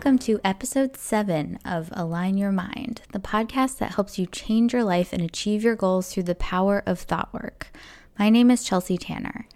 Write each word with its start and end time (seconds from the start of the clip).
welcome 0.00 0.18
to 0.18 0.40
episode 0.42 0.96
seven 0.96 1.58
of 1.62 1.90
Align 1.92 2.38
Your 2.38 2.52
Mind, 2.52 3.02
the 3.12 3.18
podcast 3.18 3.76
that 3.76 3.96
helps 3.96 4.18
you 4.18 4.24
change 4.24 4.72
your 4.72 4.82
life 4.82 5.12
and 5.12 5.20
achieve 5.20 5.62
your 5.62 5.76
goals 5.76 6.10
through 6.10 6.22
the 6.22 6.34
power 6.34 6.82
of 6.86 7.00
thought 7.00 7.30
work. 7.34 7.70
My 8.18 8.30
name 8.30 8.50
is 8.50 8.64
Chelsea 8.64 8.96
Tanner. 8.96 9.46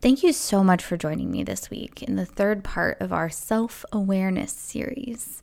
Thank 0.00 0.22
you 0.22 0.32
so 0.32 0.64
much 0.64 0.82
for 0.82 0.96
joining 0.96 1.30
me 1.30 1.44
this 1.44 1.68
week 1.68 2.02
in 2.02 2.16
the 2.16 2.24
third 2.24 2.64
part 2.64 2.98
of 3.02 3.12
our 3.12 3.28
self 3.28 3.84
awareness 3.92 4.50
series. 4.50 5.42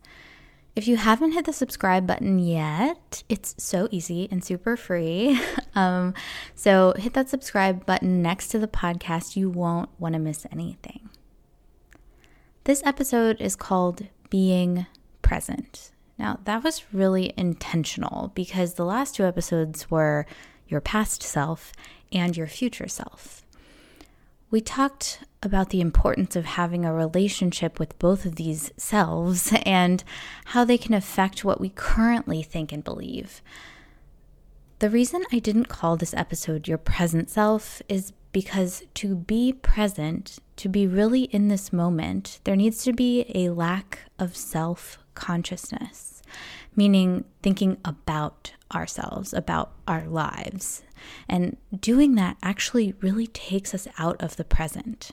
If 0.75 0.87
you 0.87 0.97
haven't 0.97 1.33
hit 1.33 1.45
the 1.45 1.53
subscribe 1.53 2.07
button 2.07 2.39
yet, 2.39 3.21
it's 3.29 3.53
so 3.59 3.87
easy 3.91 4.27
and 4.31 4.43
super 4.43 4.75
free. 4.75 5.39
um, 5.75 6.15
so 6.55 6.95
hit 6.97 7.13
that 7.13 7.29
subscribe 7.29 7.85
button 7.85 8.23
next 8.23 8.47
to 8.47 8.57
the 8.57 8.67
podcast. 8.67 9.35
You 9.35 9.51
won't 9.51 9.89
want 9.99 10.13
to 10.13 10.19
miss 10.19 10.47
anything. 10.51 11.11
This 12.63 12.81
episode 12.85 13.41
is 13.41 13.57
called 13.57 14.07
Being 14.33 14.87
Present. 15.21 15.91
Now, 16.17 16.39
that 16.45 16.63
was 16.63 16.91
really 16.91 17.31
intentional 17.37 18.31
because 18.33 18.73
the 18.73 18.83
last 18.83 19.13
two 19.13 19.25
episodes 19.25 19.91
were 19.91 20.25
your 20.67 20.81
past 20.81 21.21
self 21.21 21.71
and 22.11 22.35
your 22.35 22.47
future 22.47 22.87
self. 22.87 23.43
We 24.49 24.59
talked 24.59 25.19
about 25.43 25.69
the 25.69 25.81
importance 25.81 26.35
of 26.35 26.45
having 26.45 26.83
a 26.83 26.91
relationship 26.91 27.77
with 27.77 27.99
both 27.99 28.25
of 28.25 28.37
these 28.37 28.71
selves 28.75 29.53
and 29.67 30.03
how 30.45 30.65
they 30.65 30.79
can 30.79 30.95
affect 30.95 31.45
what 31.45 31.61
we 31.61 31.69
currently 31.69 32.41
think 32.41 32.71
and 32.71 32.83
believe. 32.83 33.43
The 34.79 34.89
reason 34.89 35.25
I 35.31 35.37
didn't 35.37 35.69
call 35.69 35.95
this 35.95 36.15
episode 36.15 36.67
Your 36.67 36.79
Present 36.79 37.29
Self 37.29 37.83
is 37.87 38.13
because 38.33 38.83
to 38.95 39.15
be 39.15 39.53
present, 39.53 40.39
to 40.57 40.67
be 40.67 40.85
really 40.85 41.23
in 41.25 41.47
this 41.47 41.71
moment, 41.71 42.41
there 42.43 42.55
needs 42.57 42.83
to 42.83 42.91
be 42.91 43.25
a 43.33 43.49
lack 43.49 43.99
of 44.19 44.35
self 44.35 44.97
consciousness, 45.15 46.21
meaning 46.75 47.23
thinking 47.41 47.77
about 47.85 48.51
ourselves, 48.73 49.33
about 49.33 49.71
our 49.87 50.05
lives. 50.05 50.81
And 51.29 51.57
doing 51.79 52.15
that 52.15 52.37
actually 52.41 52.95
really 53.01 53.27
takes 53.27 53.73
us 53.73 53.87
out 53.97 54.21
of 54.21 54.35
the 54.35 54.43
present. 54.43 55.11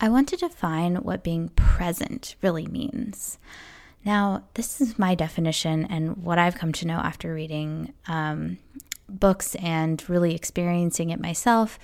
I 0.00 0.08
want 0.08 0.28
to 0.28 0.36
define 0.36 0.96
what 0.96 1.24
being 1.24 1.48
present 1.50 2.36
really 2.42 2.66
means. 2.66 3.38
Now, 4.04 4.44
this 4.54 4.80
is 4.80 4.98
my 4.98 5.16
definition 5.16 5.84
and 5.86 6.18
what 6.18 6.38
I've 6.38 6.54
come 6.54 6.72
to 6.74 6.86
know 6.86 6.98
after 6.98 7.34
reading 7.34 7.92
um, 8.06 8.58
books 9.08 9.56
and 9.56 10.08
really 10.08 10.34
experiencing 10.34 11.10
it 11.10 11.18
myself 11.18 11.78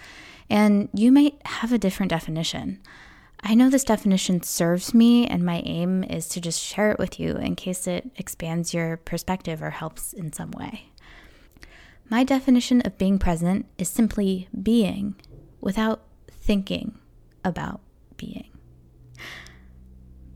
and 0.51 0.89
you 0.93 1.12
might 1.12 1.41
have 1.45 1.73
a 1.73 1.79
different 1.79 2.11
definition. 2.11 2.81
I 3.45 3.55
know 3.55 3.69
this 3.69 3.85
definition 3.85 4.43
serves 4.43 4.95
me, 4.95 5.27
and 5.27 5.45
my 5.45 5.62
aim 5.65 6.05
is 6.05 6.29
to 6.29 6.41
just 6.41 6.62
share 6.62 6.93
it 6.93 6.99
with 6.99 7.19
you 7.19 7.37
in 7.37 7.57
case 7.57 7.87
it 7.87 8.11
expands 8.17 8.73
your 8.73 8.97
perspective 8.99 9.62
or 9.62 9.71
helps 9.71 10.12
in 10.12 10.33
some 10.33 10.53
way. 10.53 10.87
My 12.09 12.23
definition 12.25 12.83
of 12.83 12.99
being 12.99 13.19
present 13.19 13.67
is 13.79 13.89
simply 13.89 14.49
being 14.62 15.17
without 15.61 16.03
thinking 16.31 16.99
about 17.45 17.81
being. 18.17 18.49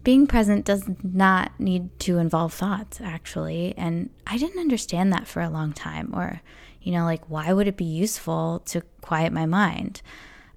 Being 0.02 0.26
present 0.26 0.64
does 0.64 0.88
not 1.02 1.52
need 1.60 1.98
to 2.00 2.18
involve 2.18 2.54
thoughts, 2.54 3.00
actually, 3.00 3.74
and 3.76 4.10
I 4.26 4.38
didn't 4.38 4.60
understand 4.60 5.12
that 5.12 5.26
for 5.26 5.42
a 5.42 5.50
long 5.50 5.72
time, 5.72 6.10
or 6.14 6.40
you 6.86 6.92
know, 6.92 7.04
like, 7.04 7.28
why 7.28 7.52
would 7.52 7.66
it 7.66 7.76
be 7.76 7.84
useful 7.84 8.60
to 8.66 8.80
quiet 9.00 9.32
my 9.32 9.44
mind? 9.44 10.02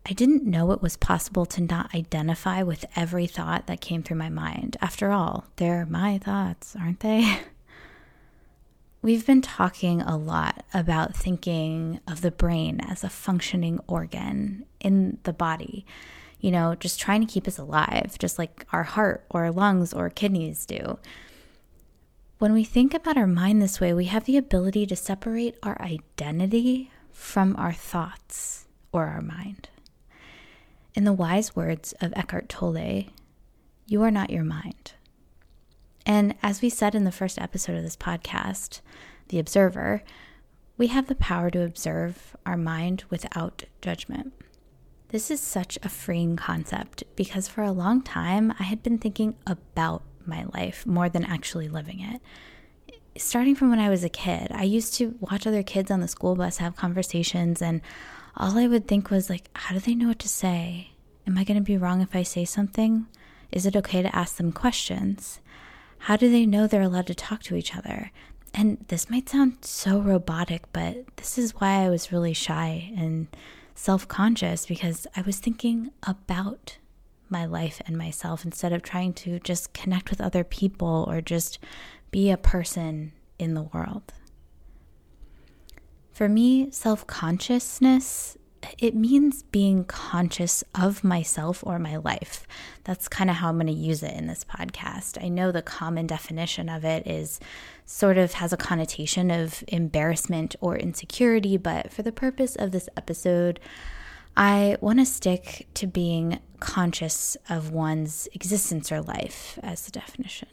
I 0.08 0.14
didn't 0.14 0.46
know 0.46 0.72
it 0.72 0.82
was 0.82 0.96
possible 0.96 1.48
to 1.48 1.60
not 1.60 1.96
identify 1.96 2.62
with 2.62 2.86
every 2.96 3.26
thought 3.26 3.66
that 3.66 3.82
came 3.82 4.04
through 4.04 4.18
my 4.18 4.30
mind. 4.30 4.78
After 4.80 5.10
all, 5.12 5.46
they're 5.56 5.88
my 5.88 6.20
thoughts, 6.20 6.76
aren't 6.80 7.00
they? 7.00 7.40
We've 9.02 9.26
been 9.26 9.42
talking 9.42 10.04
a 10.04 10.18
lot 10.18 10.64
about 10.72 11.16
thinking 11.16 12.00
of 12.08 12.22
the 12.22 12.30
brain 12.30 12.80
as 12.80 13.04
a 13.04 13.10
functioning 13.10 13.80
organ 13.88 14.66
in 14.80 15.18
the 15.24 15.34
body, 15.34 15.84
you 16.40 16.52
know, 16.52 16.76
just 16.76 17.00
trying 17.00 17.26
to 17.26 17.34
keep 17.34 17.48
us 17.48 17.58
alive, 17.58 18.18
just 18.20 18.38
like 18.38 18.68
our 18.72 18.84
heart 18.84 19.26
or 19.32 19.50
lungs 19.50 19.94
or 19.96 20.12
kidneys 20.12 20.68
do. 20.68 21.00
When 22.40 22.54
we 22.54 22.64
think 22.64 22.94
about 22.94 23.18
our 23.18 23.28
mind 23.28 23.62
this 23.62 23.82
way, 23.82 23.94
we 23.94 24.06
have 24.06 24.24
the 24.24 24.38
ability 24.38 24.86
to 24.86 24.96
separate 24.96 25.58
our 25.62 25.80
identity 25.82 26.90
from 27.12 27.54
our 27.58 27.74
thoughts 27.74 28.66
or 28.94 29.08
our 29.08 29.20
mind. 29.20 29.68
In 30.94 31.04
the 31.04 31.12
wise 31.12 31.54
words 31.54 31.94
of 32.00 32.14
Eckhart 32.16 32.48
Tolle, 32.48 33.08
you 33.88 34.02
are 34.04 34.10
not 34.10 34.30
your 34.30 34.46
mind. 34.46 34.94
And 36.06 36.34
as 36.42 36.62
we 36.62 36.70
said 36.70 36.96
in 36.96 37.04
the 37.04 37.12
first 37.12 37.38
episode 37.38 37.76
of 37.76 37.84
this 37.84 37.98
podcast, 37.98 38.80
The 39.28 39.40
Observer, 39.40 40.02
we 40.78 40.88
have 40.88 41.08
the 41.08 41.16
power 41.16 41.50
to 41.52 41.66
observe 41.66 42.38
our 42.46 42.56
mind 42.56 43.04
without 43.10 43.66
judgment. 43.82 44.32
This 45.10 45.30
is 45.30 45.42
such 45.42 45.78
a 45.84 45.90
freeing 45.90 46.38
concept 46.38 47.04
because 47.18 47.50
for 47.50 47.64
a 47.64 47.74
long 47.74 48.02
time 48.02 48.54
I 48.58 48.64
had 48.64 48.82
been 48.82 48.98
thinking 48.98 49.36
about 49.46 50.04
my 50.26 50.46
life 50.54 50.86
more 50.86 51.10
than 51.10 51.24
actually 51.24 51.68
living 51.68 52.00
it. 52.02 52.22
Starting 53.18 53.56
from 53.56 53.70
when 53.70 53.80
I 53.80 53.90
was 53.90 54.04
a 54.04 54.10
kid, 54.10 54.52
I 54.52 54.64
used 54.64 54.94
to 54.96 55.16
watch 55.20 55.46
other 55.46 55.64
kids 55.64 55.92
on 55.92 56.00
the 56.00 56.08
school 56.08 56.36
bus 56.36 56.58
have 56.58 56.76
conversations, 56.76 57.62
and 57.62 57.82
all 58.38 58.58
I 58.58 58.68
would 58.68 58.88
think 58.88 59.10
was, 59.10 59.30
like, 59.30 59.50
how 59.54 59.74
do 59.74 59.80
they 59.82 59.96
know 59.96 60.08
what 60.08 60.20
to 60.20 60.30
say? 60.30 60.92
Am 61.28 61.38
I 61.38 61.44
going 61.44 61.58
to 61.58 61.64
be 61.64 61.78
wrong 61.78 62.02
if 62.02 62.16
I 62.16 62.24
say 62.24 62.46
something? 62.46 63.08
Is 63.52 63.66
it 63.66 63.76
okay 63.76 64.02
to 64.02 64.16
ask 64.16 64.38
them 64.38 64.52
questions? 64.52 65.42
How 66.00 66.16
do 66.16 66.32
they 66.32 66.46
know 66.46 66.66
they're 66.66 66.82
allowed 66.82 67.08
to 67.08 67.16
talk 67.16 67.44
to 67.44 67.56
each 67.56 67.76
other? 67.76 68.12
And 68.54 68.86
this 68.88 69.10
might 69.10 69.30
sound 69.30 69.58
so 69.62 70.00
robotic, 70.00 70.64
but 70.72 71.06
this 71.18 71.38
is 71.38 71.56
why 71.56 71.84
I 71.84 71.90
was 71.90 72.12
really 72.12 72.34
shy 72.34 72.92
and 72.98 73.28
self 73.76 74.08
conscious 74.08 74.66
because 74.66 75.06
I 75.16 75.22
was 75.22 75.40
thinking 75.40 75.92
about 76.04 76.78
my 77.32 77.46
life 77.46 77.82
and 77.86 77.98
myself 77.98 78.46
instead 78.46 78.74
of 78.74 78.82
trying 78.82 79.14
to 79.14 79.40
just 79.40 79.74
connect 79.74 80.10
with 80.10 80.22
other 80.22 80.44
people 80.44 81.06
or 81.08 81.22
just 81.22 81.60
be 82.12 82.30
a 82.32 82.38
person 82.38 83.12
in 83.38 83.54
the 83.54 83.64
world. 83.64 84.14
For 86.12 86.28
me, 86.28 86.70
self 86.72 87.08
consciousness 87.08 88.38
it 88.78 88.96
means 88.96 89.44
being 89.44 89.86
conscious 89.86 90.64
of 90.76 91.04
myself 91.04 91.64
or 91.66 91.80
my 91.80 91.98
life. 91.98 92.48
That's 92.84 93.08
kind 93.08 93.30
of 93.30 93.38
how 93.38 93.50
I'm 93.50 93.56
going 93.56 93.68
to 93.68 93.74
use 93.74 94.04
it 94.04 94.14
in 94.14 94.28
this 94.28 94.44
podcast. 94.44 95.24
I 95.24 95.30
know 95.30 95.52
the 95.52 95.62
common 95.62 96.08
definition 96.08 96.70
of 96.70 96.84
it 96.86 97.08
is 97.08 97.40
sort 97.86 98.18
of 98.18 98.34
has 98.34 98.54
a 98.54 98.58
connotation 98.58 99.32
of 99.32 99.64
embarrassment 99.68 100.56
or 100.62 100.78
insecurity, 100.78 101.58
but 101.58 101.92
for 101.92 102.04
the 102.04 102.12
purpose 102.12 102.56
of 102.56 102.72
this 102.72 102.90
episode, 102.98 103.60
I 104.40 104.78
want 104.80 105.00
to 105.00 105.06
stick 105.06 105.68
to 105.74 105.86
being 105.86 106.40
conscious 106.62 107.36
of 107.50 107.72
one's 107.72 108.30
existence 108.34 108.90
or 108.90 109.02
life 109.02 109.60
as 109.62 109.84
the 109.84 109.92
definition. 109.92 110.48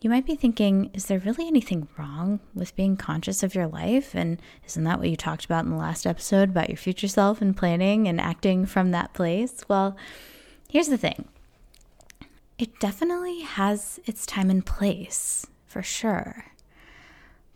You 0.00 0.08
might 0.08 0.24
be 0.24 0.36
thinking, 0.36 0.92
is 0.94 1.06
there 1.06 1.18
really 1.18 1.48
anything 1.48 1.88
wrong 1.98 2.38
with 2.54 2.76
being 2.76 2.96
conscious 2.96 3.42
of 3.42 3.52
your 3.52 3.66
life? 3.66 4.14
And 4.14 4.40
isn't 4.64 4.84
that 4.84 5.00
what 5.00 5.10
you 5.10 5.16
talked 5.16 5.44
about 5.44 5.64
in 5.64 5.72
the 5.72 5.76
last 5.76 6.06
episode 6.06 6.50
about 6.50 6.68
your 6.68 6.76
future 6.76 7.08
self 7.08 7.42
and 7.42 7.56
planning 7.56 8.06
and 8.06 8.20
acting 8.20 8.64
from 8.64 8.92
that 8.92 9.12
place? 9.12 9.64
Well, 9.66 9.96
here's 10.70 10.86
the 10.86 10.96
thing 10.96 11.26
it 12.58 12.78
definitely 12.78 13.40
has 13.40 13.98
its 14.06 14.24
time 14.24 14.50
and 14.50 14.64
place, 14.64 15.44
for 15.66 15.82
sure. 15.82 16.44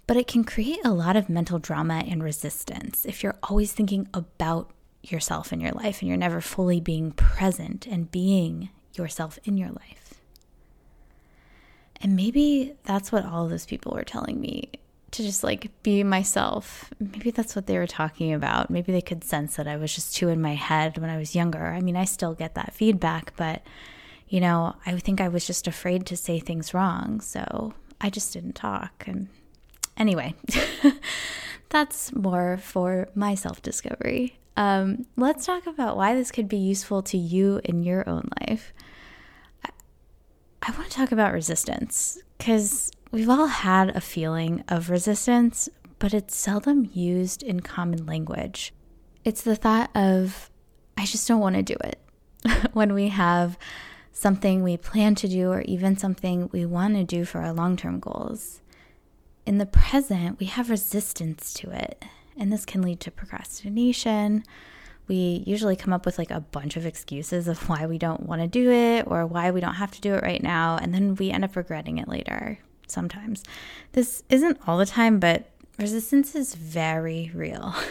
But 0.08 0.16
it 0.16 0.26
can 0.26 0.42
create 0.42 0.80
a 0.84 0.92
lot 0.92 1.14
of 1.14 1.28
mental 1.28 1.60
drama 1.60 2.02
and 2.08 2.24
resistance 2.24 3.06
if 3.06 3.22
you're 3.22 3.38
always 3.44 3.70
thinking 3.70 4.08
about 4.12 4.72
yourself 5.02 5.52
in 5.52 5.60
your 5.60 5.72
life 5.72 6.00
and 6.00 6.08
you're 6.08 6.16
never 6.16 6.40
fully 6.40 6.80
being 6.80 7.12
present 7.12 7.86
and 7.86 8.10
being 8.10 8.70
yourself 8.94 9.38
in 9.44 9.56
your 9.56 9.70
life. 9.70 10.14
And 12.00 12.16
maybe 12.16 12.74
that's 12.84 13.12
what 13.12 13.24
all 13.24 13.48
those 13.48 13.66
people 13.66 13.92
were 13.92 14.04
telling 14.04 14.40
me 14.40 14.70
to 15.12 15.22
just 15.22 15.44
like 15.44 15.70
be 15.82 16.02
myself. 16.02 16.90
Maybe 16.98 17.30
that's 17.30 17.54
what 17.54 17.66
they 17.66 17.78
were 17.78 17.86
talking 17.86 18.32
about. 18.32 18.70
Maybe 18.70 18.92
they 18.92 19.00
could 19.00 19.22
sense 19.24 19.56
that 19.56 19.68
I 19.68 19.76
was 19.76 19.94
just 19.94 20.16
too 20.16 20.28
in 20.28 20.40
my 20.40 20.54
head 20.54 20.98
when 20.98 21.10
I 21.10 21.18
was 21.18 21.36
younger. 21.36 21.66
I 21.66 21.80
mean, 21.80 21.96
I 21.96 22.04
still 22.04 22.34
get 22.34 22.54
that 22.54 22.74
feedback, 22.74 23.34
but 23.36 23.62
you 24.28 24.40
know, 24.40 24.74
I 24.86 24.98
think 24.98 25.20
I 25.20 25.28
was 25.28 25.46
just 25.46 25.68
afraid 25.68 26.06
to 26.06 26.16
say 26.16 26.40
things 26.40 26.72
wrong. 26.72 27.20
So 27.20 27.74
I 28.00 28.10
just 28.10 28.32
didn't 28.32 28.54
talk. 28.54 29.04
And 29.06 29.28
anyway, 29.96 30.34
that's 31.68 32.14
more 32.14 32.56
for 32.56 33.08
my 33.14 33.34
self 33.34 33.62
discovery. 33.62 34.38
Um, 34.56 35.06
let's 35.16 35.46
talk 35.46 35.66
about 35.66 35.96
why 35.96 36.14
this 36.14 36.30
could 36.30 36.48
be 36.48 36.58
useful 36.58 37.02
to 37.04 37.16
you 37.16 37.60
in 37.64 37.82
your 37.82 38.08
own 38.08 38.28
life. 38.40 38.72
I, 39.64 39.70
I 40.62 40.72
want 40.72 40.90
to 40.90 40.96
talk 40.96 41.12
about 41.12 41.32
resistance 41.32 42.18
because 42.38 42.90
we've 43.10 43.30
all 43.30 43.46
had 43.46 43.96
a 43.96 44.00
feeling 44.00 44.64
of 44.68 44.90
resistance, 44.90 45.68
but 45.98 46.12
it's 46.12 46.36
seldom 46.36 46.90
used 46.92 47.42
in 47.42 47.60
common 47.60 48.04
language. 48.06 48.74
It's 49.24 49.42
the 49.42 49.56
thought 49.56 49.90
of, 49.94 50.50
I 50.98 51.06
just 51.06 51.26
don't 51.26 51.40
want 51.40 51.56
to 51.56 51.62
do 51.62 51.76
it. 51.84 51.98
when 52.72 52.94
we 52.94 53.08
have 53.08 53.58
something 54.12 54.62
we 54.62 54.76
plan 54.76 55.14
to 55.16 55.28
do, 55.28 55.50
or 55.50 55.62
even 55.62 55.96
something 55.96 56.48
we 56.52 56.66
want 56.66 56.94
to 56.94 57.04
do 57.04 57.24
for 57.24 57.40
our 57.40 57.52
long 57.52 57.76
term 57.76 57.98
goals. 58.00 58.60
In 59.46 59.58
the 59.58 59.66
present, 59.66 60.38
we 60.38 60.46
have 60.46 60.70
resistance 60.70 61.52
to 61.54 61.70
it, 61.70 62.04
and 62.38 62.52
this 62.52 62.64
can 62.64 62.82
lead 62.82 63.00
to 63.00 63.10
procrastination. 63.10 64.44
We 65.08 65.42
usually 65.46 65.76
come 65.76 65.92
up 65.92 66.06
with 66.06 66.18
like 66.18 66.30
a 66.30 66.40
bunch 66.40 66.76
of 66.76 66.86
excuses 66.86 67.48
of 67.48 67.68
why 67.68 67.86
we 67.86 67.98
don't 67.98 68.26
want 68.26 68.40
to 68.40 68.48
do 68.48 68.70
it 68.70 69.06
or 69.06 69.26
why 69.26 69.50
we 69.50 69.60
don't 69.60 69.74
have 69.74 69.90
to 69.92 70.00
do 70.00 70.14
it 70.14 70.22
right 70.22 70.42
now, 70.42 70.78
and 70.80 70.94
then 70.94 71.14
we 71.16 71.30
end 71.30 71.44
up 71.44 71.56
regretting 71.56 71.98
it 71.98 72.08
later 72.08 72.58
sometimes. 72.86 73.42
This 73.92 74.22
isn't 74.28 74.58
all 74.66 74.78
the 74.78 74.86
time, 74.86 75.18
but 75.18 75.50
resistance 75.78 76.34
is 76.34 76.54
very 76.54 77.30
real. 77.34 77.74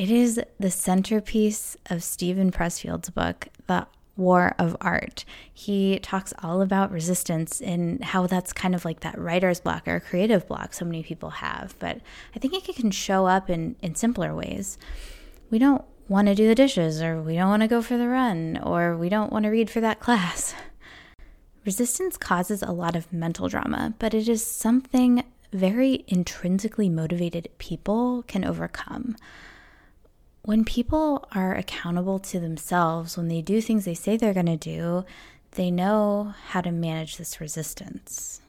It 0.00 0.10
is 0.10 0.40
the 0.58 0.70
centerpiece 0.70 1.76
of 1.90 2.02
Steven 2.02 2.50
Pressfield's 2.50 3.10
book, 3.10 3.48
The 3.66 3.86
War 4.16 4.54
of 4.58 4.76
Art. 4.80 5.24
He 5.52 5.98
talks 6.00 6.34
all 6.42 6.60
about 6.60 6.92
resistance 6.92 7.60
and 7.60 8.02
how 8.02 8.26
that's 8.26 8.52
kind 8.52 8.74
of 8.74 8.84
like 8.84 9.00
that 9.00 9.18
writer's 9.18 9.60
block 9.60 9.88
or 9.88 10.00
creative 10.00 10.46
block 10.46 10.74
so 10.74 10.84
many 10.84 11.02
people 11.02 11.30
have. 11.30 11.74
But 11.78 12.00
I 12.34 12.38
think 12.38 12.54
it 12.54 12.76
can 12.76 12.90
show 12.90 13.26
up 13.26 13.48
in, 13.48 13.76
in 13.82 13.94
simpler 13.94 14.34
ways. 14.34 14.78
We 15.50 15.58
don't 15.58 15.84
want 16.08 16.26
to 16.26 16.34
do 16.34 16.48
the 16.48 16.54
dishes, 16.54 17.00
or 17.00 17.22
we 17.22 17.36
don't 17.36 17.48
want 17.48 17.62
to 17.62 17.68
go 17.68 17.80
for 17.80 17.96
the 17.96 18.08
run, 18.08 18.58
or 18.62 18.96
we 18.96 19.08
don't 19.08 19.32
want 19.32 19.44
to 19.44 19.48
read 19.48 19.70
for 19.70 19.80
that 19.80 20.00
class. 20.00 20.54
Resistance 21.64 22.16
causes 22.16 22.62
a 22.62 22.72
lot 22.72 22.96
of 22.96 23.12
mental 23.12 23.48
drama, 23.48 23.94
but 23.98 24.12
it 24.12 24.28
is 24.28 24.44
something 24.44 25.22
very 25.52 26.04
intrinsically 26.08 26.88
motivated 26.88 27.48
people 27.58 28.24
can 28.26 28.44
overcome. 28.44 29.16
When 30.42 30.64
people 30.64 31.28
are 31.32 31.54
accountable 31.54 32.18
to 32.20 32.40
themselves, 32.40 33.16
when 33.16 33.28
they 33.28 33.42
do 33.42 33.60
things 33.60 33.84
they 33.84 33.94
say 33.94 34.16
they're 34.16 34.34
going 34.34 34.46
to 34.46 34.56
do, 34.56 35.04
they 35.52 35.70
know 35.70 36.34
how 36.48 36.60
to 36.60 36.72
manage 36.72 37.16
this 37.16 37.40
resistance. 37.40 38.40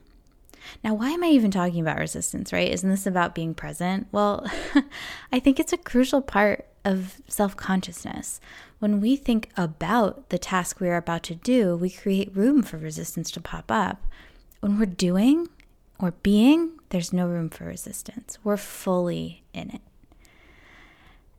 Now, 0.83 0.93
why 0.93 1.09
am 1.09 1.23
I 1.23 1.27
even 1.27 1.51
talking 1.51 1.81
about 1.81 1.97
resistance, 1.97 2.53
right? 2.53 2.71
Isn't 2.71 2.89
this 2.89 3.07
about 3.07 3.35
being 3.35 3.53
present? 3.53 4.07
Well, 4.11 4.49
I 5.31 5.39
think 5.39 5.59
it's 5.59 5.73
a 5.73 5.77
crucial 5.77 6.21
part 6.21 6.67
of 6.85 7.21
self 7.27 7.55
consciousness. 7.57 8.39
When 8.79 9.01
we 9.01 9.15
think 9.15 9.49
about 9.57 10.29
the 10.29 10.39
task 10.39 10.79
we 10.79 10.89
are 10.89 10.97
about 10.97 11.23
to 11.23 11.35
do, 11.35 11.75
we 11.75 11.89
create 11.89 12.35
room 12.35 12.63
for 12.63 12.77
resistance 12.77 13.29
to 13.31 13.41
pop 13.41 13.69
up. 13.69 14.05
When 14.59 14.79
we're 14.79 14.85
doing 14.85 15.49
or 15.99 16.11
being, 16.23 16.79
there's 16.89 17.13
no 17.13 17.27
room 17.27 17.49
for 17.49 17.65
resistance. 17.65 18.37
We're 18.43 18.57
fully 18.57 19.43
in 19.53 19.71
it. 19.71 19.81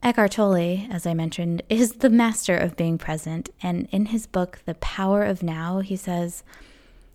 Eckhart 0.02 0.32
Tolle, 0.32 0.88
as 0.90 1.06
I 1.06 1.14
mentioned, 1.14 1.62
is 1.68 1.94
the 1.94 2.10
master 2.10 2.56
of 2.56 2.76
being 2.76 2.98
present. 2.98 3.50
And 3.62 3.88
in 3.92 4.06
his 4.06 4.26
book, 4.26 4.58
The 4.64 4.74
Power 4.74 5.22
of 5.22 5.44
Now, 5.44 5.78
he 5.78 5.94
says, 5.94 6.42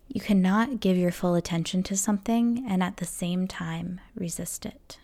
You 0.07 0.22
cannot 0.22 0.80
give 0.80 0.95
your 0.95 1.12
full 1.12 1.36
attention 1.36 1.84
to 1.84 1.98
something 1.98 2.66
and 2.68 2.81
at 2.81 2.98
the 2.98 3.06
same 3.06 3.45
time 3.45 4.00
resist 4.16 4.66
it. 4.66 5.00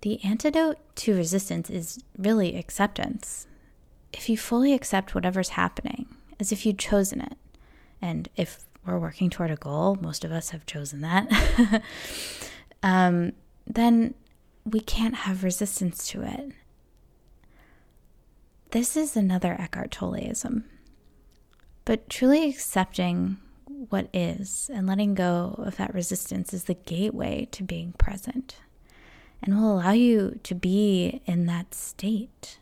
The 0.00 0.22
antidote 0.24 0.78
to 0.96 1.14
resistance 1.14 1.70
is 1.70 2.02
really 2.18 2.56
acceptance. 2.56 3.46
If 4.12 4.28
you 4.28 4.36
fully 4.36 4.72
accept 4.72 5.14
whatever's 5.14 5.50
happening, 5.50 6.06
as 6.40 6.50
if 6.50 6.66
you'd 6.66 6.78
chosen 6.78 7.20
it, 7.20 7.38
and 8.02 8.28
if 8.36 8.66
we're 8.84 8.98
working 8.98 9.30
toward 9.30 9.52
a 9.52 9.56
goal, 9.56 9.96
most 10.00 10.24
of 10.24 10.32
us 10.32 10.50
have 10.50 10.66
chosen 10.66 11.02
that, 11.02 11.82
um, 12.82 13.32
then 13.66 14.14
we 14.64 14.80
can't 14.80 15.14
have 15.14 15.44
resistance 15.44 16.06
to 16.08 16.22
it. 16.22 16.52
This 18.70 18.96
is 18.96 19.16
another 19.16 19.56
Eckhart 19.58 19.90
Tolleism. 19.90 20.64
But 21.84 22.08
truly 22.08 22.48
accepting 22.48 23.36
what 23.66 24.08
is 24.12 24.70
and 24.72 24.86
letting 24.86 25.14
go 25.14 25.54
of 25.58 25.76
that 25.76 25.94
resistance 25.94 26.54
is 26.54 26.64
the 26.64 26.74
gateway 26.74 27.46
to 27.52 27.62
being 27.62 27.92
present 27.98 28.56
and 29.42 29.60
will 29.60 29.78
allow 29.78 29.92
you 29.92 30.40
to 30.42 30.54
be 30.54 31.20
in 31.26 31.46
that 31.46 31.74
state. 31.74 32.58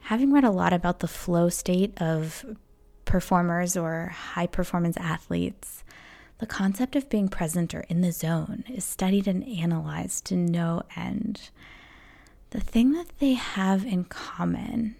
Having 0.00 0.32
read 0.32 0.44
a 0.44 0.50
lot 0.50 0.72
about 0.72 0.98
the 0.98 1.08
flow 1.08 1.48
state 1.48 1.94
of 2.00 2.44
performers 3.04 3.76
or 3.76 4.08
high 4.08 4.46
performance 4.46 4.96
athletes, 4.96 5.84
the 6.38 6.46
concept 6.46 6.96
of 6.96 7.08
being 7.08 7.28
present 7.28 7.74
or 7.74 7.80
in 7.88 8.02
the 8.02 8.12
zone 8.12 8.64
is 8.68 8.84
studied 8.84 9.26
and 9.26 9.46
analyzed 9.48 10.26
to 10.26 10.36
no 10.36 10.82
end. 10.96 11.50
The 12.50 12.60
thing 12.60 12.92
that 12.92 13.18
they 13.18 13.34
have 13.34 13.84
in 13.84 14.04
common 14.04 14.96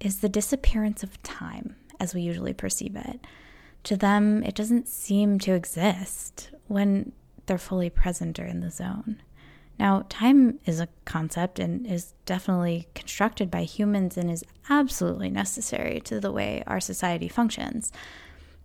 is 0.00 0.18
the 0.18 0.28
disappearance 0.28 1.02
of 1.02 1.22
time 1.22 1.76
as 2.00 2.14
we 2.14 2.22
usually 2.22 2.54
perceive 2.54 2.96
it. 2.96 3.20
To 3.84 3.96
them, 3.96 4.42
it 4.42 4.54
doesn't 4.54 4.88
seem 4.88 5.38
to 5.40 5.52
exist 5.52 6.50
when 6.66 7.12
they're 7.46 7.58
fully 7.58 7.90
present 7.90 8.38
or 8.38 8.44
in 8.44 8.60
the 8.60 8.70
zone. 8.70 9.22
Now, 9.78 10.04
time 10.08 10.58
is 10.66 10.80
a 10.80 10.88
concept 11.04 11.58
and 11.58 11.86
is 11.86 12.14
definitely 12.26 12.88
constructed 12.94 13.50
by 13.50 13.62
humans 13.62 14.16
and 14.16 14.30
is 14.30 14.44
absolutely 14.68 15.30
necessary 15.30 16.00
to 16.00 16.18
the 16.18 16.32
way 16.32 16.64
our 16.66 16.80
society 16.80 17.28
functions. 17.28 17.92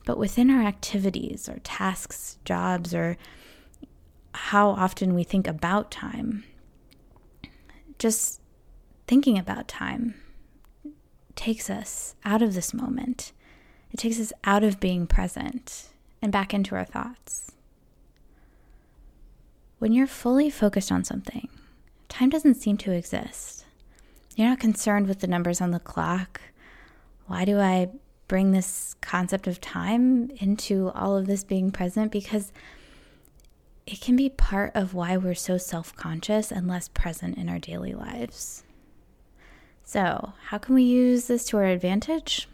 But 0.05 0.17
within 0.17 0.49
our 0.49 0.63
activities 0.63 1.47
or 1.47 1.59
tasks, 1.59 2.37
jobs, 2.45 2.93
or 2.93 3.17
how 4.33 4.69
often 4.69 5.13
we 5.13 5.23
think 5.23 5.47
about 5.47 5.91
time, 5.91 6.43
just 7.99 8.41
thinking 9.07 9.37
about 9.37 9.67
time 9.67 10.15
takes 11.35 11.69
us 11.69 12.15
out 12.25 12.41
of 12.41 12.53
this 12.53 12.73
moment. 12.73 13.31
It 13.91 13.97
takes 13.97 14.19
us 14.19 14.33
out 14.43 14.63
of 14.63 14.79
being 14.79 15.07
present 15.07 15.89
and 16.21 16.31
back 16.31 16.53
into 16.53 16.75
our 16.75 16.85
thoughts. 16.85 17.51
When 19.79 19.91
you're 19.91 20.07
fully 20.07 20.49
focused 20.49 20.91
on 20.91 21.03
something, 21.03 21.49
time 22.07 22.29
doesn't 22.29 22.55
seem 22.55 22.77
to 22.77 22.91
exist. 22.91 23.65
You're 24.35 24.49
not 24.49 24.59
concerned 24.59 25.07
with 25.07 25.19
the 25.19 25.27
numbers 25.27 25.61
on 25.61 25.71
the 25.71 25.79
clock. 25.79 26.41
Why 27.27 27.45
do 27.45 27.59
I 27.59 27.89
bring 28.33 28.51
this 28.51 28.95
concept 28.99 29.45
of 29.45 29.61
time 29.61 30.27
into 30.37 30.89
all 30.95 31.15
of 31.15 31.27
this 31.27 31.43
being 31.43 31.69
present 31.69 32.11
because 32.11 32.51
it 33.85 34.01
can 34.01 34.15
be 34.15 34.27
part 34.27 34.71
of 34.73 34.95
why 34.95 35.15
we're 35.15 35.35
so 35.35 35.55
self 35.55 35.95
conscious 35.95 36.51
and 36.51 36.67
less 36.67 36.87
present 36.87 37.37
in 37.37 37.47
our 37.47 37.59
daily 37.59 37.93
lives. 37.93 38.63
So, 39.83 40.33
how 40.47 40.57
can 40.57 40.73
we 40.73 40.81
use 40.81 41.27
this 41.27 41.45
to 41.49 41.57
our 41.57 41.65
advantage? 41.65 42.47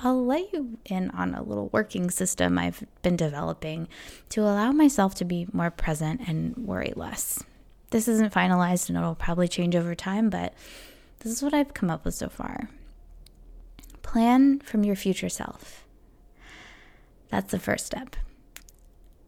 I'll 0.00 0.24
let 0.24 0.50
you 0.54 0.78
in 0.86 1.10
on 1.10 1.34
a 1.34 1.42
little 1.42 1.68
working 1.70 2.10
system 2.10 2.56
I've 2.56 2.86
been 3.02 3.16
developing 3.16 3.88
to 4.30 4.40
allow 4.40 4.72
myself 4.72 5.14
to 5.16 5.26
be 5.26 5.48
more 5.52 5.70
present 5.70 6.22
and 6.26 6.56
worry 6.56 6.94
less. 6.96 7.44
This 7.90 8.08
isn't 8.08 8.32
finalized 8.32 8.88
and 8.88 8.96
it'll 8.96 9.14
probably 9.14 9.48
change 9.48 9.76
over 9.76 9.94
time, 9.94 10.30
but 10.30 10.54
this 11.18 11.30
is 11.30 11.42
what 11.42 11.52
I've 11.52 11.74
come 11.74 11.90
up 11.90 12.06
with 12.06 12.14
so 12.14 12.30
far. 12.30 12.70
Plan 14.16 14.60
from 14.60 14.82
your 14.82 14.96
future 14.96 15.28
self. 15.28 15.84
That's 17.28 17.50
the 17.50 17.58
first 17.58 17.84
step. 17.84 18.16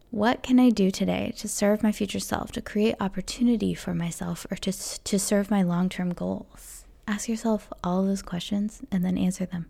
What 0.09 0.41
can 0.41 0.59
I 0.59 0.71
do 0.71 0.89
today 0.89 1.31
to 1.37 1.47
serve 1.47 1.83
my 1.83 1.91
future 1.91 2.19
self, 2.19 2.51
to 2.53 2.61
create 2.63 2.95
opportunity 2.99 3.75
for 3.75 3.93
myself, 3.93 4.47
or 4.49 4.55
to, 4.55 4.71
to 4.71 5.19
serve 5.19 5.51
my 5.51 5.61
long 5.61 5.89
term 5.89 6.09
goals? 6.11 6.85
Ask 7.07 7.29
yourself 7.29 7.71
all 7.83 8.03
those 8.03 8.23
questions 8.23 8.81
and 8.91 9.05
then 9.05 9.15
answer 9.15 9.45
them. 9.45 9.67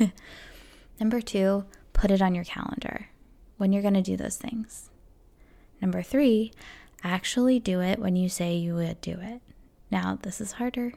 Number 0.98 1.20
two, 1.20 1.64
put 1.92 2.10
it 2.10 2.20
on 2.20 2.34
your 2.34 2.42
calendar 2.42 3.10
when 3.58 3.72
you're 3.72 3.80
going 3.80 3.94
to 3.94 4.02
do 4.02 4.16
those 4.16 4.38
things. 4.38 4.90
Number 5.80 6.02
three, 6.02 6.50
actually 7.04 7.60
do 7.60 7.80
it 7.80 8.00
when 8.00 8.16
you 8.16 8.28
say 8.28 8.56
you 8.56 8.74
would 8.74 9.00
do 9.02 9.18
it. 9.22 9.40
Now, 9.88 10.18
this 10.20 10.40
is 10.40 10.50
harder 10.50 10.94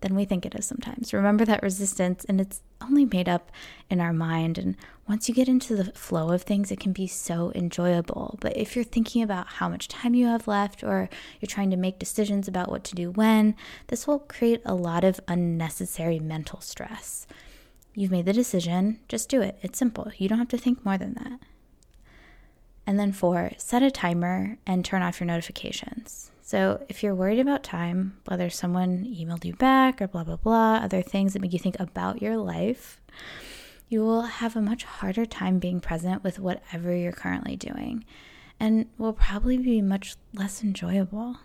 than 0.00 0.14
we 0.14 0.24
think 0.24 0.46
it 0.46 0.54
is 0.54 0.66
sometimes. 0.66 1.12
Remember 1.12 1.44
that 1.44 1.62
resistance, 1.62 2.24
and 2.24 2.40
it's 2.40 2.62
only 2.80 3.04
made 3.04 3.28
up 3.28 3.50
in 3.90 4.00
our 4.00 4.12
mind. 4.12 4.58
And 4.58 4.76
once 5.08 5.28
you 5.28 5.34
get 5.34 5.48
into 5.48 5.74
the 5.74 5.92
flow 5.92 6.30
of 6.30 6.42
things, 6.42 6.70
it 6.70 6.80
can 6.80 6.92
be 6.92 7.06
so 7.06 7.52
enjoyable. 7.54 8.38
But 8.40 8.56
if 8.56 8.76
you're 8.76 8.84
thinking 8.84 9.22
about 9.22 9.48
how 9.48 9.68
much 9.68 9.88
time 9.88 10.14
you 10.14 10.26
have 10.26 10.46
left, 10.46 10.84
or 10.84 11.08
you're 11.40 11.48
trying 11.48 11.70
to 11.70 11.76
make 11.76 11.98
decisions 11.98 12.46
about 12.46 12.70
what 12.70 12.84
to 12.84 12.94
do 12.94 13.10
when, 13.10 13.56
this 13.88 14.06
will 14.06 14.20
create 14.20 14.62
a 14.64 14.74
lot 14.74 15.04
of 15.04 15.20
unnecessary 15.26 16.18
mental 16.18 16.60
stress. 16.60 17.26
You've 17.94 18.12
made 18.12 18.26
the 18.26 18.32
decision, 18.32 19.00
just 19.08 19.28
do 19.28 19.42
it. 19.42 19.58
It's 19.62 19.78
simple. 19.78 20.12
You 20.16 20.28
don't 20.28 20.38
have 20.38 20.48
to 20.48 20.58
think 20.58 20.84
more 20.84 20.98
than 20.98 21.14
that. 21.14 21.40
And 22.86 22.98
then, 22.98 23.12
four, 23.12 23.50
set 23.58 23.82
a 23.82 23.90
timer 23.90 24.56
and 24.66 24.84
turn 24.84 25.02
off 25.02 25.20
your 25.20 25.26
notifications. 25.26 26.30
So 26.48 26.82
if 26.88 27.02
you're 27.02 27.14
worried 27.14 27.40
about 27.40 27.62
time, 27.62 28.16
whether 28.24 28.48
someone 28.48 29.04
emailed 29.04 29.44
you 29.44 29.52
back 29.52 30.00
or 30.00 30.08
blah, 30.08 30.24
blah, 30.24 30.36
blah, 30.36 30.76
other 30.76 31.02
things 31.02 31.34
that 31.34 31.42
make 31.42 31.52
you 31.52 31.58
think 31.58 31.78
about 31.78 32.22
your 32.22 32.38
life, 32.38 33.02
you 33.90 34.00
will 34.00 34.22
have 34.22 34.56
a 34.56 34.62
much 34.62 34.84
harder 34.84 35.26
time 35.26 35.58
being 35.58 35.78
present 35.78 36.24
with 36.24 36.38
whatever 36.38 36.96
you're 36.96 37.12
currently 37.12 37.54
doing 37.54 38.02
and 38.58 38.86
will 38.96 39.12
probably 39.12 39.58
be 39.58 39.82
much 39.82 40.16
less 40.32 40.64
enjoyable. 40.64 41.36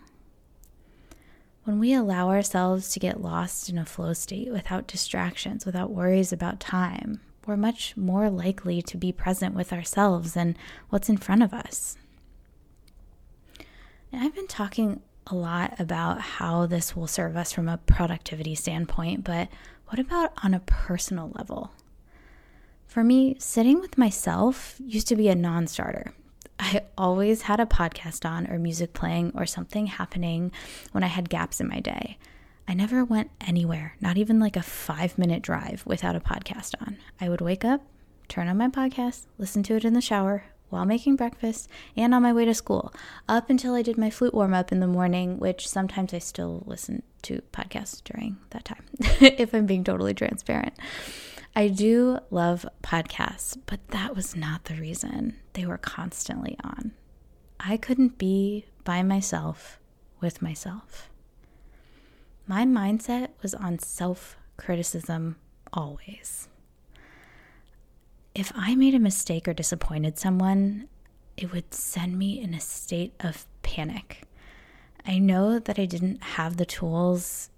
When 1.66 1.80
we 1.80 1.94
allow 1.94 2.30
ourselves 2.30 2.88
to 2.92 3.00
get 3.02 3.22
lost 3.22 3.68
in 3.68 3.78
a 3.78 3.86
flow 3.86 4.14
state 4.14 4.54
without 4.54 4.88
distractions, 4.88 5.66
without 5.66 5.92
worries 5.92 6.32
about 6.32 6.62
time, 6.62 7.20
we're 7.46 7.58
much 7.58 7.98
more 7.98 8.30
likely 8.30 8.82
to 8.84 8.96
be 8.96 9.12
present 9.12 9.54
with 9.54 9.74
ourselves 9.74 10.38
and 10.38 10.58
what's 10.88 11.10
in 11.10 11.18
front 11.18 11.44
of 11.44 11.54
us. 11.54 11.98
And 14.14 14.22
I've 14.22 14.36
been 14.36 14.48
talking 14.48 15.02
a 15.26 15.34
lot 15.34 15.80
about 15.80 16.22
how 16.22 16.68
this 16.68 16.96
will 16.96 17.08
serve 17.08 17.36
us 17.36 17.52
from 17.52 17.68
a 17.68 17.80
productivity 17.80 18.54
standpoint, 18.54 19.24
but 19.24 19.50
what 19.88 19.98
about 19.98 20.34
on 20.44 20.54
a 20.54 20.60
personal 20.60 21.32
level? 21.36 21.72
For 22.86 23.04
me, 23.04 23.36
sitting 23.40 23.82
with 23.82 23.98
myself 23.98 24.76
used 24.86 25.08
to 25.08 25.16
be 25.16 25.30
a 25.30 25.36
non 25.36 25.66
starter. 25.66 26.14
I 26.60 26.82
always 26.96 27.42
had 27.44 27.60
a 27.60 27.66
podcast 27.66 28.24
on 28.30 28.46
or 28.52 28.60
music 28.60 28.94
playing 28.94 29.32
or 29.34 29.48
something 29.48 29.88
happening 29.88 30.52
when 30.92 31.04
I 31.04 31.08
had 31.08 31.28
gaps 31.28 31.60
in 31.60 31.68
my 31.68 31.80
day. 31.80 32.20
I 32.68 32.76
never 32.76 33.04
went 33.04 33.32
anywhere, 33.42 33.96
not 34.00 34.20
even 34.20 34.40
like 34.40 34.56
a 34.56 34.62
five 34.62 35.18
minute 35.18 35.42
drive 35.42 35.82
without 35.88 36.16
a 36.16 36.20
podcast 36.20 36.76
on. 36.80 36.98
I 37.20 37.30
would 37.30 37.42
wake 37.42 37.66
up, 37.66 37.82
turn 38.28 38.48
on 38.48 38.58
my 38.58 38.68
podcast, 38.68 39.26
listen 39.40 39.64
to 39.64 39.76
it 39.76 39.84
in 39.84 39.94
the 39.94 40.02
shower 40.02 40.44
while 40.74 40.86
making 40.86 41.16
breakfast 41.16 41.70
and 41.96 42.14
on 42.14 42.24
my 42.24 42.34
way 42.34 42.46
to 42.46 42.54
school, 42.54 42.94
up 43.30 43.50
until 43.50 43.76
I 43.76 43.82
did 43.82 43.98
my 43.98 44.10
flute 44.10 44.34
warm 44.34 44.54
up 44.54 44.72
in 44.72 44.80
the 44.80 44.88
morning, 44.88 45.40
which 45.40 45.68
sometimes 45.68 46.14
I 46.14 46.20
still 46.20 46.64
listen 46.66 47.04
to 47.24 47.42
podcasts 47.54 48.04
during 48.04 48.38
that 48.50 48.66
time, 48.66 48.84
if 49.00 49.54
I'm 49.54 49.66
being 49.66 49.84
totally 49.84 50.14
transparent. 50.14 50.74
I 51.56 51.68
do 51.68 52.18
love 52.32 52.66
podcasts, 52.82 53.56
but 53.68 53.88
that 53.90 54.16
was 54.16 54.36
not 54.36 54.66
the 54.66 54.76
reason 54.76 55.38
they 55.54 55.66
were 55.66 55.78
constantly 55.78 56.58
on. 56.64 56.94
I 57.60 57.78
couldn't 57.78 58.18
be 58.18 58.66
by 58.84 59.04
myself 59.04 59.80
with 60.20 60.42
myself. 60.42 61.10
My 62.48 62.66
mindset 62.66 63.30
was 63.42 63.54
on 63.54 63.80
self 63.80 64.36
criticism 64.58 65.38
always. 65.72 66.50
If 68.36 68.52
I 68.56 68.76
made 68.76 68.96
a 68.96 69.00
mistake 69.00 69.48
or 69.48 69.54
disappointed 69.54 70.18
someone, 70.18 70.88
it 71.38 71.52
would 71.52 71.74
send 71.74 72.18
me 72.18 72.42
in 72.42 72.54
a 72.54 72.60
state 72.60 73.14
of 73.20 73.46
panic. 73.62 74.24
I 75.06 75.20
know 75.20 75.60
that 75.60 75.78
I 75.78 75.86
didn't 75.86 76.24
have 76.24 76.58
the 76.58 76.66
tools 76.66 77.50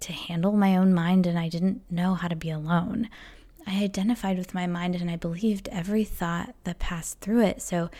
to 0.00 0.12
handle 0.12 0.52
my 0.52 0.76
own 0.76 0.92
mind 0.92 1.26
and 1.26 1.38
I 1.38 1.48
didn't 1.48 1.82
know 1.90 2.14
how 2.14 2.28
to 2.28 2.36
be 2.36 2.50
alone. 2.50 3.08
I 3.66 3.82
identified 3.82 4.38
with 4.38 4.54
my 4.54 4.66
mind 4.66 4.94
and 4.94 5.10
I 5.10 5.16
believed 5.16 5.68
every 5.70 6.04
thought 6.04 6.54
that 6.64 6.78
passed 6.78 7.20
through 7.20 7.42
it. 7.42 7.62
So 7.62 7.90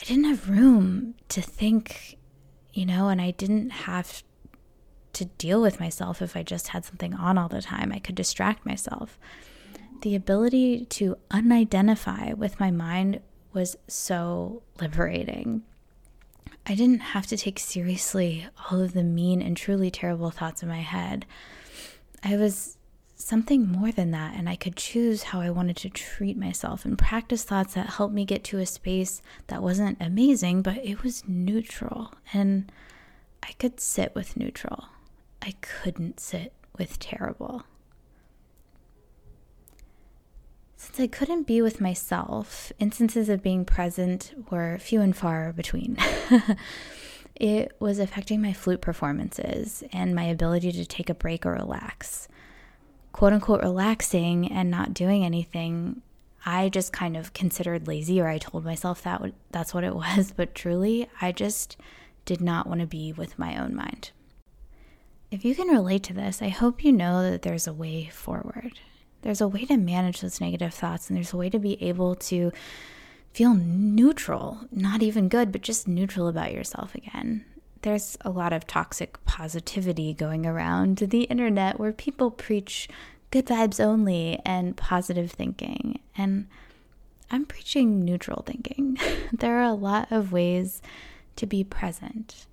I 0.00 0.04
didn't 0.04 0.24
have 0.24 0.48
room 0.48 1.14
to 1.30 1.40
think, 1.40 2.16
you 2.72 2.86
know, 2.86 3.08
and 3.08 3.20
I 3.20 3.30
didn't 3.32 3.70
have 3.70 4.22
to 5.14 5.24
deal 5.24 5.60
with 5.60 5.80
myself 5.80 6.22
if 6.22 6.36
I 6.36 6.42
just 6.42 6.68
had 6.68 6.84
something 6.84 7.14
on 7.14 7.38
all 7.38 7.48
the 7.48 7.62
time. 7.62 7.92
I 7.92 7.98
could 7.98 8.14
distract 8.14 8.64
myself. 8.66 9.18
The 10.00 10.14
ability 10.14 10.84
to 10.86 11.16
unidentify 11.30 12.36
with 12.36 12.60
my 12.60 12.70
mind 12.70 13.20
was 13.52 13.76
so 13.88 14.62
liberating. 14.80 15.62
I 16.66 16.74
didn't 16.74 17.00
have 17.00 17.26
to 17.28 17.36
take 17.36 17.58
seriously 17.58 18.46
all 18.70 18.80
of 18.80 18.92
the 18.92 19.02
mean 19.02 19.42
and 19.42 19.56
truly 19.56 19.90
terrible 19.90 20.30
thoughts 20.30 20.62
in 20.62 20.68
my 20.68 20.82
head. 20.82 21.26
I 22.22 22.36
was 22.36 22.76
something 23.16 23.66
more 23.66 23.90
than 23.90 24.12
that, 24.12 24.34
and 24.36 24.48
I 24.48 24.54
could 24.54 24.76
choose 24.76 25.24
how 25.24 25.40
I 25.40 25.50
wanted 25.50 25.76
to 25.78 25.90
treat 25.90 26.36
myself 26.36 26.84
and 26.84 26.96
practice 26.96 27.42
thoughts 27.42 27.74
that 27.74 27.90
helped 27.90 28.14
me 28.14 28.24
get 28.24 28.44
to 28.44 28.58
a 28.58 28.66
space 28.66 29.20
that 29.48 29.62
wasn't 29.62 29.98
amazing, 30.00 30.62
but 30.62 30.76
it 30.76 31.02
was 31.02 31.26
neutral. 31.26 32.12
And 32.32 32.70
I 33.42 33.52
could 33.58 33.80
sit 33.80 34.14
with 34.14 34.36
neutral. 34.36 34.86
I 35.42 35.54
couldn't 35.60 36.20
sit 36.20 36.52
with 36.76 36.98
terrible. 36.98 37.64
Since 40.78 40.98
I 41.00 41.06
couldn't 41.06 41.46
be 41.46 41.60
with 41.60 41.80
myself, 41.80 42.72
instances 42.78 43.28
of 43.28 43.42
being 43.42 43.66
present 43.66 44.32
were 44.50 44.78
few 44.78 45.02
and 45.02 45.14
far 45.14 45.52
between. 45.52 45.98
it 47.36 47.76
was 47.78 47.98
affecting 47.98 48.40
my 48.40 48.54
flute 48.54 48.80
performances 48.80 49.84
and 49.92 50.14
my 50.14 50.24
ability 50.24 50.72
to 50.72 50.86
take 50.86 51.10
a 51.10 51.14
break 51.14 51.44
or 51.44 51.52
relax 51.52 52.28
quote 53.18 53.32
unquote 53.32 53.62
relaxing 53.62 54.46
and 54.52 54.70
not 54.70 54.94
doing 54.94 55.24
anything, 55.24 56.02
I 56.46 56.68
just 56.68 56.92
kind 56.92 57.16
of 57.16 57.32
considered 57.32 57.88
lazy, 57.88 58.20
or 58.20 58.28
I 58.28 58.38
told 58.38 58.64
myself 58.64 59.02
that 59.02 59.20
that's 59.50 59.74
what 59.74 59.82
it 59.82 59.94
was. 59.96 60.32
But 60.36 60.54
truly, 60.54 61.08
I 61.20 61.32
just 61.32 61.76
did 62.24 62.40
not 62.40 62.68
want 62.68 62.80
to 62.80 62.86
be 62.86 63.12
with 63.12 63.36
my 63.36 63.56
own 63.56 63.74
mind. 63.74 64.12
If 65.32 65.44
you 65.44 65.56
can 65.56 65.66
relate 65.66 66.04
to 66.04 66.14
this, 66.14 66.40
I 66.40 66.48
hope 66.48 66.84
you 66.84 66.92
know 66.92 67.28
that 67.28 67.42
there's 67.42 67.66
a 67.66 67.72
way 67.72 68.06
forward. 68.06 68.78
There's 69.22 69.40
a 69.40 69.48
way 69.48 69.64
to 69.66 69.76
manage 69.76 70.20
those 70.20 70.40
negative 70.40 70.74
thoughts, 70.74 71.08
and 71.08 71.16
there's 71.16 71.32
a 71.32 71.36
way 71.36 71.50
to 71.50 71.58
be 71.58 71.82
able 71.82 72.14
to 72.16 72.52
feel 73.32 73.54
neutral, 73.54 74.60
not 74.70 75.02
even 75.02 75.28
good, 75.28 75.52
but 75.52 75.62
just 75.62 75.88
neutral 75.88 76.28
about 76.28 76.52
yourself 76.52 76.94
again 76.94 77.44
there's 77.82 78.18
a 78.22 78.30
lot 78.30 78.52
of 78.52 78.66
toxic 78.66 79.22
positivity 79.24 80.12
going 80.14 80.46
around 80.46 80.98
the 80.98 81.22
internet 81.24 81.78
where 81.78 81.92
people 81.92 82.30
preach 82.30 82.88
good 83.30 83.46
vibes 83.46 83.82
only 83.82 84.40
and 84.44 84.76
positive 84.76 85.30
thinking. 85.30 86.00
And 86.16 86.48
I'm 87.30 87.44
preaching 87.44 88.04
neutral 88.04 88.42
thinking. 88.46 88.98
there 89.32 89.58
are 89.58 89.64
a 89.64 89.72
lot 89.72 90.10
of 90.10 90.32
ways 90.32 90.82
to 91.36 91.46
be 91.46 91.62
present 91.62 92.46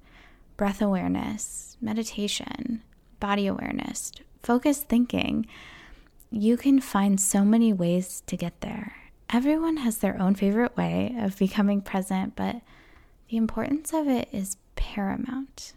breath 0.57 0.81
awareness, 0.81 1.75
meditation, 1.81 2.81
body 3.19 3.45
awareness, 3.47 4.13
focused 4.41 4.87
thinking. 4.87 5.45
You 6.37 6.57
can 6.57 6.81
find 6.81 7.17
so 7.17 7.45
many 7.45 7.71
ways 7.71 8.21
to 8.27 8.35
get 8.35 8.59
there. 8.59 8.93
Everyone 9.29 9.77
has 9.77 9.99
their 9.99 10.21
own 10.21 10.35
favorite 10.35 10.75
way 10.75 11.15
of 11.17 11.37
becoming 11.37 11.79
present, 11.79 12.35
but 12.35 12.57
the 13.29 13.37
importance 13.37 13.93
of 13.93 14.09
it 14.09 14.27
is 14.33 14.57
paramount. 14.75 15.71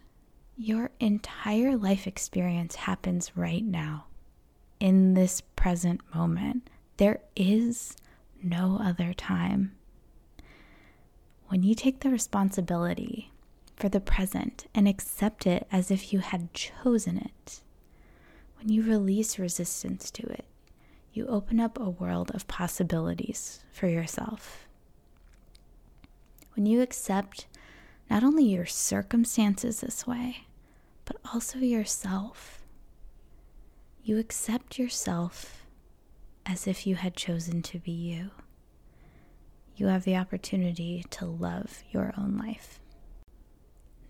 Your 0.56 0.90
entire 0.98 1.76
life 1.76 2.08
experience 2.08 2.74
happens 2.74 3.36
right 3.36 3.64
now, 3.64 4.06
in 4.80 5.14
this 5.14 5.42
present 5.54 6.00
moment. 6.12 6.68
There 6.96 7.20
is 7.36 7.96
no 8.42 8.80
other 8.82 9.12
time. 9.12 9.76
When 11.46 11.62
you 11.62 11.76
take 11.76 12.00
the 12.00 12.10
responsibility 12.10 13.30
for 13.76 13.88
the 13.88 14.00
present 14.00 14.66
and 14.74 14.88
accept 14.88 15.46
it 15.46 15.68
as 15.70 15.92
if 15.92 16.12
you 16.12 16.18
had 16.18 16.52
chosen 16.52 17.16
it, 17.16 17.60
when 18.58 18.68
you 18.68 18.82
release 18.82 19.38
resistance 19.38 20.10
to 20.10 20.26
it, 20.26 20.44
you 21.18 21.26
open 21.26 21.58
up 21.58 21.80
a 21.80 21.90
world 21.90 22.30
of 22.32 22.46
possibilities 22.46 23.64
for 23.72 23.88
yourself. 23.88 24.68
When 26.54 26.64
you 26.64 26.80
accept 26.80 27.48
not 28.08 28.22
only 28.22 28.44
your 28.44 28.66
circumstances 28.66 29.80
this 29.80 30.06
way, 30.06 30.46
but 31.04 31.16
also 31.34 31.58
yourself. 31.58 32.62
You 34.04 34.18
accept 34.18 34.78
yourself 34.78 35.66
as 36.46 36.68
if 36.68 36.86
you 36.86 36.94
had 36.94 37.16
chosen 37.16 37.62
to 37.62 37.80
be 37.80 37.90
you. 37.90 38.30
You 39.76 39.88
have 39.88 40.04
the 40.04 40.16
opportunity 40.16 41.04
to 41.10 41.26
love 41.26 41.82
your 41.90 42.14
own 42.16 42.36
life. 42.36 42.78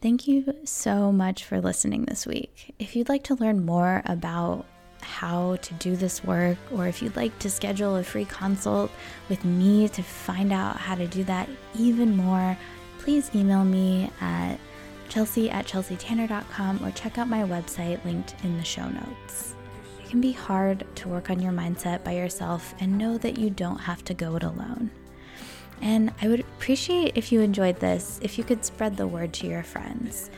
Thank 0.02 0.28
you 0.28 0.54
so 0.64 1.10
much 1.10 1.42
for 1.42 1.58
listening 1.60 2.04
this 2.04 2.26
week. 2.26 2.74
If 2.78 2.94
you'd 2.94 3.08
like 3.08 3.24
to 3.24 3.34
learn 3.34 3.64
more 3.64 4.02
about 4.04 4.66
how 5.00 5.56
to 5.56 5.74
do 5.74 5.96
this 5.96 6.22
work, 6.24 6.58
or 6.72 6.86
if 6.86 7.02
you'd 7.02 7.16
like 7.16 7.38
to 7.40 7.50
schedule 7.50 7.96
a 7.96 8.04
free 8.04 8.24
consult 8.24 8.90
with 9.28 9.44
me 9.44 9.88
to 9.88 10.02
find 10.02 10.52
out 10.52 10.76
how 10.76 10.94
to 10.94 11.06
do 11.06 11.24
that 11.24 11.48
even 11.76 12.16
more, 12.16 12.56
please 12.98 13.30
email 13.34 13.64
me 13.64 14.10
at 14.20 14.58
chelsea 15.08 15.50
at 15.50 15.66
chelseatanner.com 15.66 16.84
or 16.84 16.90
check 16.90 17.16
out 17.16 17.28
my 17.28 17.42
website 17.42 18.04
linked 18.04 18.34
in 18.44 18.56
the 18.58 18.64
show 18.64 18.88
notes. 18.88 19.54
It 20.02 20.10
can 20.10 20.20
be 20.20 20.32
hard 20.32 20.86
to 20.96 21.08
work 21.08 21.30
on 21.30 21.40
your 21.40 21.52
mindset 21.52 22.04
by 22.04 22.12
yourself 22.12 22.74
and 22.80 22.98
know 22.98 23.18
that 23.18 23.38
you 23.38 23.50
don't 23.50 23.78
have 23.78 24.04
to 24.04 24.14
go 24.14 24.36
it 24.36 24.42
alone. 24.42 24.90
And 25.80 26.12
I 26.20 26.28
would 26.28 26.40
appreciate 26.40 27.16
if 27.16 27.30
you 27.30 27.40
enjoyed 27.40 27.78
this, 27.80 28.18
if 28.22 28.36
you 28.36 28.44
could 28.44 28.64
spread 28.64 28.96
the 28.96 29.06
word 29.06 29.32
to 29.34 29.46
your 29.46 29.62
friends 29.62 30.30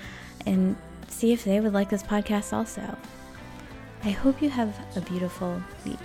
and 0.46 0.76
see 1.08 1.32
if 1.32 1.44
they 1.44 1.60
would 1.60 1.72
like 1.72 1.88
this 1.88 2.02
podcast 2.02 2.52
also. 2.52 2.96
I 4.02 4.10
hope 4.10 4.40
you 4.40 4.48
have 4.48 4.74
a 4.96 5.00
beautiful 5.02 5.62
week. 5.84 5.98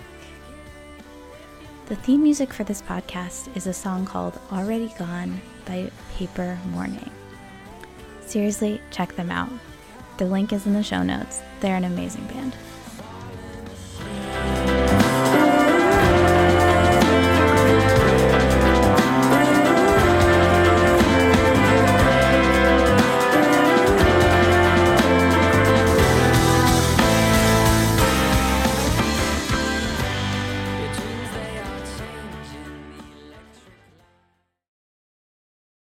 The 1.86 1.96
theme 1.96 2.22
music 2.22 2.52
for 2.52 2.62
this 2.62 2.82
podcast 2.82 3.56
is 3.56 3.66
a 3.66 3.72
song 3.72 4.04
called 4.04 4.38
Already 4.52 4.88
Gone 4.98 5.40
by 5.64 5.90
Paper 6.14 6.58
Morning. 6.72 7.10
Seriously, 8.26 8.82
check 8.90 9.16
them 9.16 9.30
out. 9.30 9.48
The 10.18 10.26
link 10.26 10.52
is 10.52 10.66
in 10.66 10.74
the 10.74 10.82
show 10.82 11.02
notes. 11.02 11.40
They're 11.60 11.76
an 11.76 11.84
amazing 11.84 12.26
band. 12.26 12.54